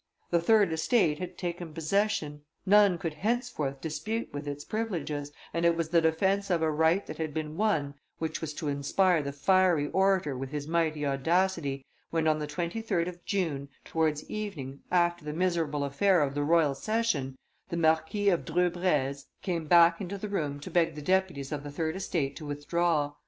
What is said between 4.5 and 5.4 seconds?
its privileges,